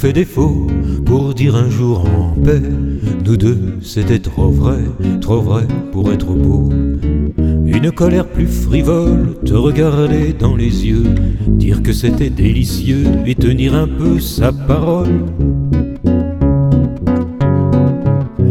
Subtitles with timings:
[0.00, 0.66] fait défaut
[1.04, 2.62] pour dire un jour en paix.
[3.26, 4.78] Nous deux, c'était trop vrai,
[5.20, 6.70] trop vrai pour être beau.
[7.36, 11.04] Une colère plus frivole, te regarder dans les yeux,
[11.48, 15.26] dire que c'était délicieux et tenir un peu sa parole.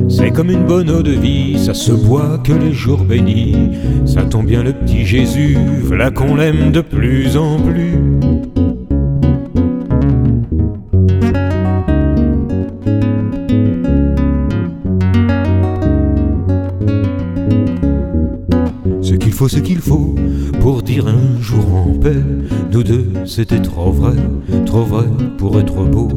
[0.08, 3.56] C'est comme une bonne eau de vie, ça se boit que les jours bénis.
[4.06, 8.19] Ça tombe bien le petit Jésus, voilà qu'on l'aime de plus en plus.
[19.40, 20.16] Faut, ce qu'il faut
[20.60, 22.22] pour dire un jour en paix.
[22.74, 24.18] Nous deux, c'était trop vrai,
[24.66, 25.06] trop vrai
[25.38, 26.10] pour être beau.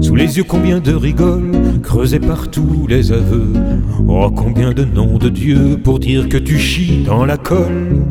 [0.00, 1.52] Sous les yeux, combien de rigoles,
[1.84, 3.52] creusés partout les aveux.
[4.08, 8.02] Oh, combien de noms de Dieu pour dire que tu chies dans la colle.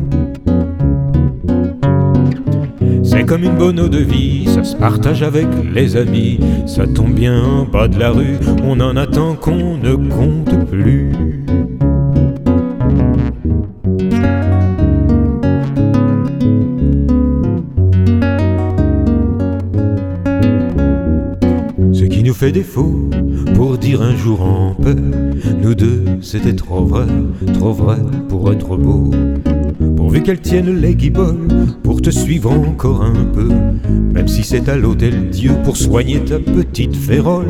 [3.02, 6.40] C'est comme une bonne eau de vie, ça se partage avec les amis.
[6.64, 11.31] Ça tombe bien en bas de la rue, on en attend qu'on ne compte plus.
[22.22, 23.10] Qui nous fait défaut
[23.56, 24.94] pour dire un jour en paix,
[25.60, 27.06] nous deux, c'était trop vrai,
[27.54, 27.96] trop vrai
[28.28, 29.10] pour être beau.
[29.96, 31.48] Pourvu qu'elle tienne les guiboles
[31.82, 33.48] pour te suivre encore un peu,
[34.14, 37.48] même si c'est à l'hôtel Dieu pour soigner ta petite férole.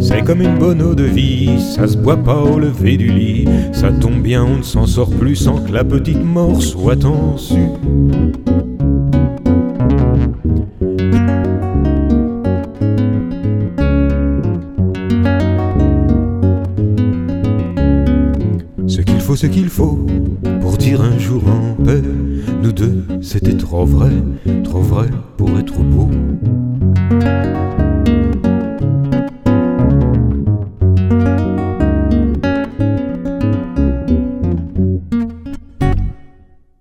[0.00, 3.44] C'est comme une bonne eau de vie, ça se boit pas au lever du lit,
[3.70, 7.36] ça tombe bien, on ne s'en sort plus sans que la petite mort soit en
[7.36, 7.60] su.
[19.36, 20.06] ce qu'il faut
[20.60, 22.02] pour dire un jour en paix.
[22.62, 24.10] Nous deux, c'était trop vrai,
[24.64, 26.08] trop vrai pour être beau.